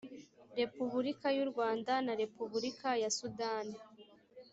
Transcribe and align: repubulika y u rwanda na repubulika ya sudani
repubulika 0.59 1.27
y 1.37 1.39
u 1.43 1.47
rwanda 1.51 1.93
na 2.05 2.13
repubulika 2.21 2.89
ya 3.01 3.09
sudani 3.17 3.75